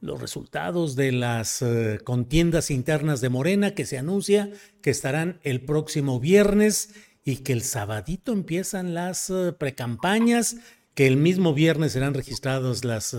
[0.00, 4.50] los resultados de las eh, contiendas internas de Morena que se anuncia
[4.82, 10.56] que estarán el próximo viernes y que el sabadito empiezan las eh, precampañas,
[10.94, 13.16] que el mismo viernes serán registradas las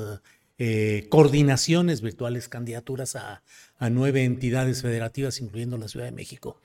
[0.58, 3.44] eh, coordinaciones virtuales, candidaturas a,
[3.78, 6.60] a nueve entidades federativas, incluyendo la Ciudad de México.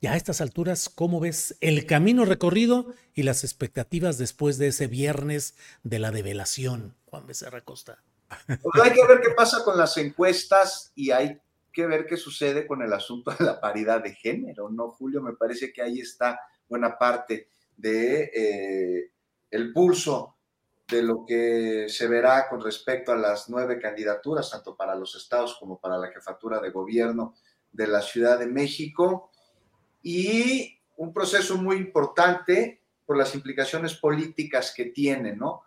[0.00, 4.86] Ya a estas alturas, ¿cómo ves el camino recorrido y las expectativas después de ese
[4.86, 8.02] viernes de la develación, Juan Becerra Costa?
[8.82, 11.40] Hay que ver qué pasa con las encuestas y hay
[11.72, 15.22] que ver qué sucede con el asunto de la paridad de género, ¿no, Julio?
[15.22, 19.12] Me parece que ahí está buena parte de eh,
[19.50, 20.36] el pulso
[20.88, 25.56] de lo que se verá con respecto a las nueve candidaturas, tanto para los estados
[25.58, 27.34] como para la jefatura de gobierno
[27.70, 29.30] de la Ciudad de México,
[30.02, 35.62] y un proceso muy importante por las implicaciones políticas que tiene, ¿no?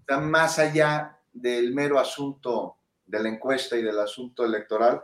[0.00, 2.76] Está más allá del mero asunto
[3.06, 5.02] de la encuesta y del asunto electoral,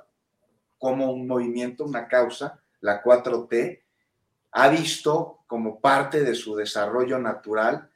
[0.78, 3.80] como un movimiento, una causa, la 4T,
[4.52, 7.88] ha visto como parte de su desarrollo natural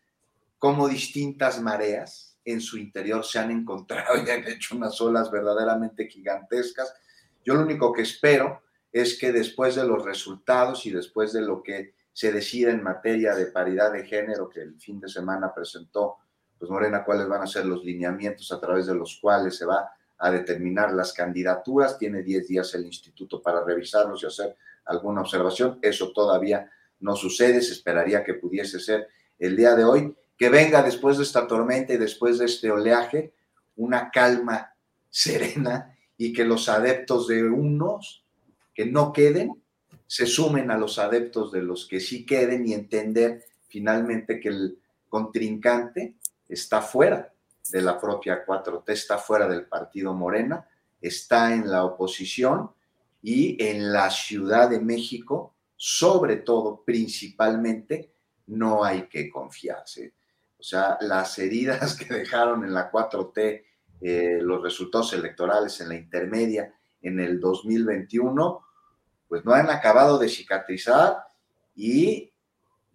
[0.58, 6.08] cómo distintas mareas en su interior se han encontrado y han hecho unas olas verdaderamente
[6.08, 6.94] gigantescas.
[7.44, 11.62] Yo lo único que espero es que después de los resultados y después de lo
[11.62, 16.16] que se decida en materia de paridad de género que el fin de semana presentó,
[16.58, 19.90] pues Morena, cuáles van a ser los lineamientos a través de los cuales se va
[20.18, 21.98] a determinar las candidaturas.
[21.98, 24.56] Tiene 10 días el instituto para revisarlos y hacer
[24.86, 25.78] alguna observación.
[25.82, 27.60] Eso todavía no sucede.
[27.60, 29.08] Se esperaría que pudiese ser
[29.38, 30.16] el día de hoy.
[30.38, 33.32] Que venga después de esta tormenta y después de este oleaje
[33.76, 34.74] una calma
[35.10, 38.24] serena y que los adeptos de unos
[38.74, 39.62] que no queden
[40.06, 44.78] se sumen a los adeptos de los que sí queden y entender finalmente que el
[45.08, 46.14] contrincante
[46.48, 47.32] está fuera
[47.70, 50.66] de la propia 4T, está fuera del partido Morena,
[51.00, 52.70] está en la oposición
[53.22, 58.12] y en la Ciudad de México, sobre todo, principalmente,
[58.46, 60.14] no hay que confiarse.
[60.58, 63.64] O sea, las heridas que dejaron en la 4T,
[64.00, 68.64] eh, los resultados electorales en la intermedia en el 2021,
[69.28, 71.16] pues no han acabado de cicatrizar
[71.74, 72.32] y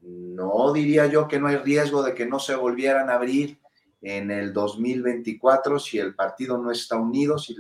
[0.01, 3.59] no diría yo que no hay riesgo de que no se volvieran a abrir
[4.01, 7.55] en el 2024 si el partido no está unido, si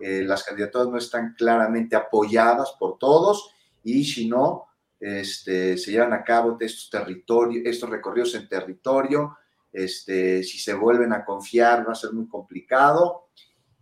[0.00, 3.54] eh, las candidaturas no están claramente apoyadas por todos
[3.84, 4.66] y si no
[4.98, 9.36] este, se llevan a cabo estos territorios, estos recorridos en territorio,
[9.72, 13.28] este, si se vuelven a confiar va a ser muy complicado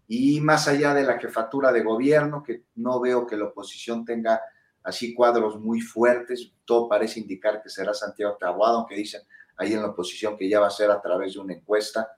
[0.06, 4.40] y más allá de la jefatura de gobierno, que no veo que la oposición tenga
[4.84, 9.22] así cuadros muy fuertes, todo parece indicar que será Santiago Taboado, aunque dicen
[9.56, 12.08] ahí en la oposición que ya va a ser a través de una encuesta,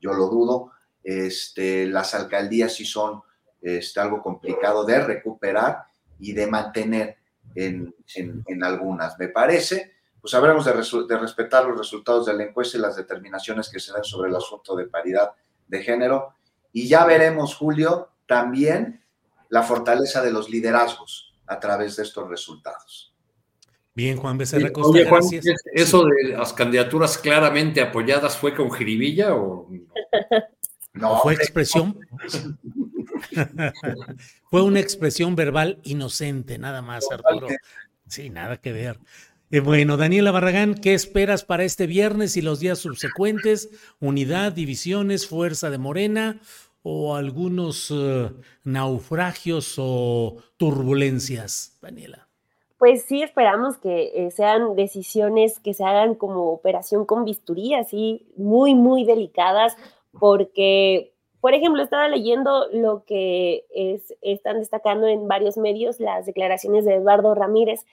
[0.00, 0.72] yo lo dudo.
[1.02, 3.22] Este, las alcaldías sí son
[3.60, 5.84] este, algo complicado de recuperar
[6.18, 7.18] y de mantener
[7.54, 9.92] en, en, algunas, me parece.
[10.20, 10.72] Pues habremos de,
[11.06, 14.36] de respetar los resultados de la encuesta y las determinaciones que se den sobre el
[14.36, 15.32] asunto de paridad
[15.68, 16.34] de género.
[16.72, 19.04] Y ya veremos, Julio, también
[19.50, 23.14] la fortaleza de los liderazgos a través de estos resultados.
[23.94, 25.62] Bien, Juan Becerra Costa, Oye, Juan, gracias.
[25.72, 29.68] ¿eso de las candidaturas claramente apoyadas fue con jiribilla o
[30.94, 31.20] no?
[31.20, 31.96] fue expresión?
[34.50, 37.46] fue una expresión verbal inocente, nada más, Arturo.
[38.08, 38.98] Sí, nada que ver.
[39.52, 43.68] Eh, bueno, Daniela Barragán, ¿qué esperas para este viernes y los días subsecuentes?
[44.00, 46.40] ¿Unidad, divisiones, fuerza de Morena
[46.86, 48.30] o algunos eh,
[48.62, 52.28] naufragios o turbulencias, Daniela?
[52.78, 58.26] Pues sí, esperamos que eh, sean decisiones que se hagan como operación con bisturí, así
[58.36, 59.74] muy, muy delicadas,
[60.20, 66.86] porque por ejemplo, estaba leyendo lo que es, están destacando en varios medios las declaraciones
[66.86, 67.84] de Eduardo Ramírez,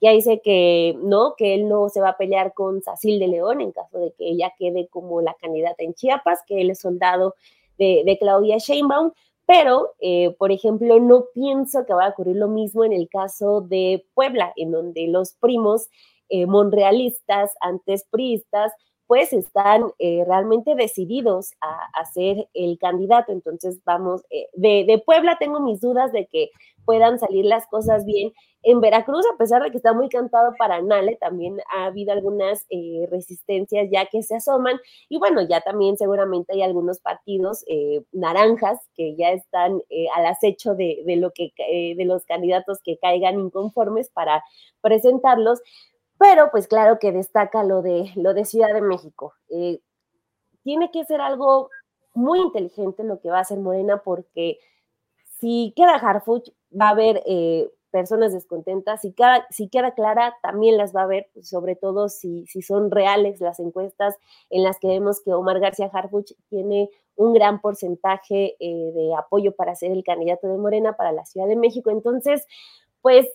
[0.00, 3.60] que dice que no, que él no se va a pelear con Sacil de León
[3.60, 7.34] en caso de que ella quede como la candidata en Chiapas, que él es soldado
[7.80, 9.12] de, Claudia Sheinbaum,
[9.46, 13.62] pero, eh, por ejemplo, no pienso que va a ocurrir lo mismo en el caso
[13.62, 15.88] de Puebla, en donde los primos
[16.28, 18.72] eh, monrealistas, antes priistas,
[19.10, 23.32] pues están eh, realmente decididos a, ser el candidato.
[23.32, 26.50] Entonces, vamos, eh, de, Puebla tengo mis dudas de que
[26.84, 28.32] puedan salir las cosas bien.
[28.62, 32.66] En Veracruz, a pesar de que está muy cantado para Nale, también ha habido algunas
[32.70, 34.78] eh, resistencias ya que se asoman.
[35.08, 37.64] Y bueno, ya también seguramente hay algunos partidos
[38.12, 39.82] naranjas que ya están
[40.14, 44.44] al acecho de, de, lo que, de los candidatos que caigan inconformes para
[44.80, 45.60] presentarlos.
[46.20, 49.32] Pero pues claro que destaca lo de, lo de Ciudad de México.
[49.48, 49.80] Eh,
[50.62, 51.70] tiene que ser algo
[52.12, 54.58] muy inteligente lo que va a hacer Morena porque
[55.38, 60.76] si queda Harfuch va a haber eh, personas descontentas, si, cada, si queda clara también
[60.76, 64.14] las va a haber, pues, sobre todo si, si son reales las encuestas
[64.50, 69.56] en las que vemos que Omar García Harfuch tiene un gran porcentaje eh, de apoyo
[69.56, 71.90] para ser el candidato de Morena para la Ciudad de México.
[71.90, 72.46] Entonces,
[73.00, 73.26] pues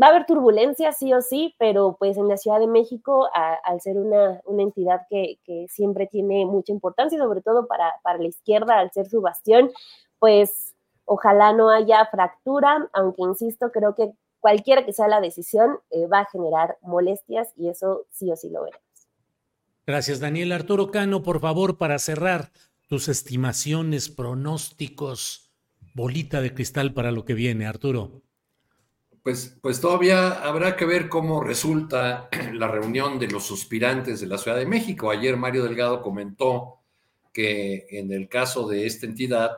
[0.00, 3.80] va a haber turbulencia, sí o sí, pero pues en la Ciudad de México, al
[3.80, 5.38] ser una, entidad que,
[5.68, 9.70] siempre tiene mucha importancia, sobre todo para, la izquierda, al ser su bastión,
[10.18, 10.74] pues
[11.04, 16.20] ojalá no haya fractura, aunque insisto, creo que cualquiera que sea la decisión eh, va
[16.20, 18.84] a generar molestias y eso sí o sí lo veremos.
[19.86, 20.52] Gracias, Daniel.
[20.52, 22.50] Arturo Cano, por favor, para cerrar
[22.88, 25.52] tus estimaciones, pronósticos,
[25.94, 28.22] bolita de cristal para lo que viene, Arturo
[29.24, 34.36] pues, pues todavía habrá que ver cómo resulta la reunión de los suspirantes de la
[34.36, 35.10] Ciudad de México.
[35.10, 36.80] Ayer Mario Delgado comentó
[37.32, 39.56] que en el caso de esta entidad,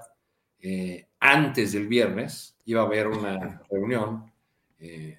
[0.60, 4.32] eh, antes del viernes iba a haber una reunión.
[4.78, 5.18] Eh,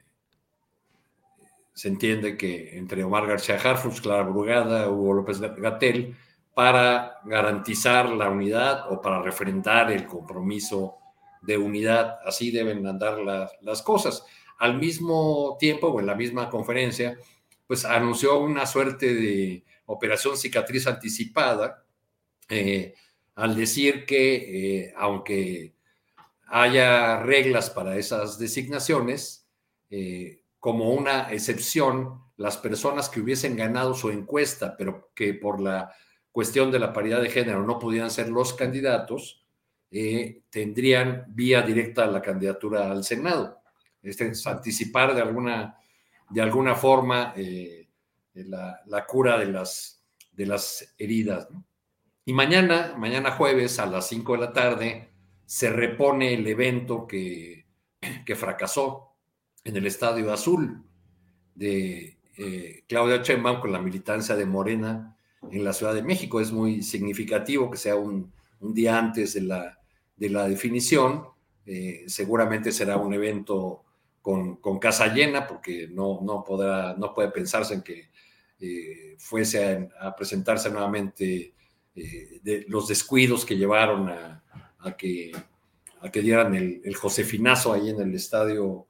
[1.74, 6.16] se entiende que entre Omar García Harfus, Clara Brugada, Hugo López Gatel,
[6.54, 11.00] para garantizar la unidad o para refrendar el compromiso
[11.42, 12.20] de unidad.
[12.26, 13.20] Así deben andar
[13.62, 14.24] las cosas.
[14.58, 17.18] Al mismo tiempo, o en la misma conferencia,
[17.68, 21.84] pues anunció una suerte de operación cicatriz anticipada,
[22.50, 22.94] eh,
[23.36, 25.76] al decir que eh, aunque
[26.48, 29.48] haya reglas para esas designaciones,
[29.90, 35.94] eh, como una excepción, las personas que hubiesen ganado su encuesta, pero que por la
[36.32, 39.47] cuestión de la paridad de género no pudieran ser los candidatos,
[39.90, 43.62] eh, tendrían vía directa la candidatura al Senado.
[44.02, 45.78] Este, anticipar de alguna,
[46.30, 47.88] de alguna forma eh,
[48.34, 51.48] la, cura de las, de las heridas.
[52.26, 55.10] Y mañana, mañana jueves a las 5 de la tarde,
[55.46, 57.66] se repone el evento que,
[58.26, 59.16] que fracasó
[59.64, 60.84] en el Estadio Azul
[61.56, 65.18] de eh, Claudia Sheinbaum con la militancia de Morena
[65.52, 66.40] en la Ciudad de México.
[66.40, 69.80] Es muy significativo que sea un, un día antes de la,
[70.16, 71.24] de la definición.
[71.66, 73.84] Eh, seguramente será un evento
[74.22, 78.10] con, casa llena, porque no, no, podrá, no puede pensarse en que
[78.60, 81.54] eh, fuese a, presentarse nuevamente
[81.96, 84.44] eh, los descuidos que llevaron a,
[84.98, 85.32] que,
[86.02, 88.88] a que dieran el, Josefinazo ahí en el estadio,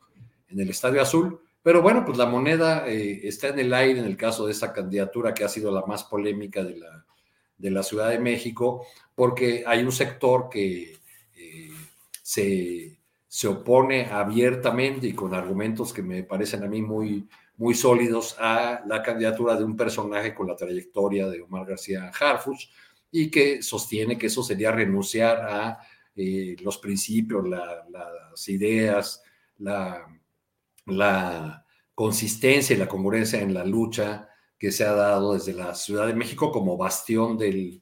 [0.50, 1.40] en el estadio azul.
[1.62, 5.34] Pero bueno, pues la moneda está en el aire en el caso de esta candidatura
[5.34, 7.06] que ha sido la más polémica de la,
[7.58, 8.86] de la Ciudad de México,
[9.18, 10.96] porque hay un sector que
[12.22, 13.00] se,
[13.48, 19.02] opone abiertamente y con argumentos que me parecen a mí muy, muy sólidos a la
[19.02, 22.70] candidatura de un personaje con la trayectoria de Omar García Harfuch
[23.12, 25.80] y que sostiene que eso sería renunciar a
[26.16, 29.24] eh, los principios, las ideas,
[29.58, 30.06] la,
[30.86, 36.06] la consistencia y la congruencia en la lucha que se ha dado desde la Ciudad
[36.06, 37.82] de México como bastión del,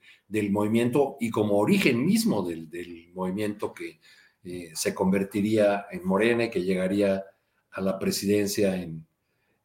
[0.52, 4.00] movimiento y como origen mismo del, del movimiento que,
[4.46, 7.26] eh, se convertiría en Morena y que llegaría
[7.72, 9.04] a la presidencia en,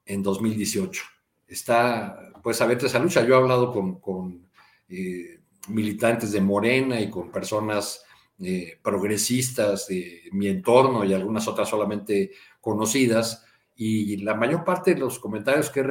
[0.06, 1.02] en 2018.
[1.46, 3.22] Está, pues, abierta esa lucha.
[3.22, 4.48] Yo he hablado con,
[4.88, 8.02] eh, militantes de Morena y con personas
[8.42, 13.44] eh, progresistas de mi entorno y algunas otras solamente conocidas,
[13.82, 15.84] y la mayor parte de los comentarios que he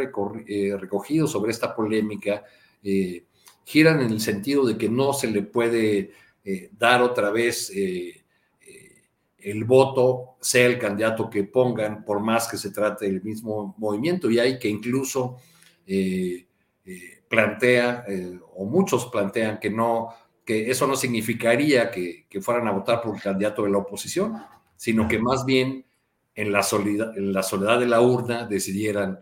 [0.47, 2.43] eh, recogido sobre esta polémica
[3.69, 6.11] giran en el sentido de que no se le puede
[6.43, 7.71] eh, dar otra vez
[9.41, 14.29] el voto, sea el candidato que pongan, por más que se trate del mismo movimiento,
[14.29, 15.37] y hay que incluso
[17.29, 18.05] plantea,
[18.55, 20.09] o muchos plantean que no,
[20.49, 24.33] que eso no significaría que, fueran a votar por un candidato de la oposición,
[24.75, 25.85] sino que más bien
[26.33, 29.19] en la, soledad, en la soledad de la urna decidieran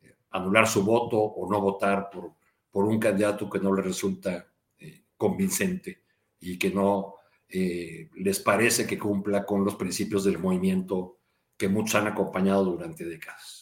[0.00, 2.32] eh, anular su voto o no votar por,
[2.70, 4.46] por un candidato que no les resulta
[4.78, 6.04] eh, convincente
[6.40, 7.14] y que no
[7.48, 11.18] eh, les parece que cumpla con los principios del movimiento
[11.56, 13.60] que muchos han acompañado durante décadas.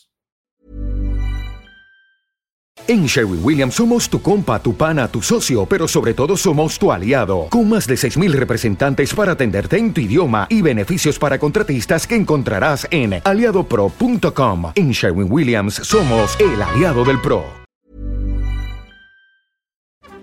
[2.86, 6.90] En Sherwin Williams somos tu compa, tu pana, tu socio, pero sobre todo somos tu
[6.90, 12.06] aliado, con más de 6.000 representantes para atenderte en tu idioma y beneficios para contratistas
[12.06, 14.72] que encontrarás en aliadopro.com.
[14.74, 17.57] En Sherwin Williams somos el aliado del PRO.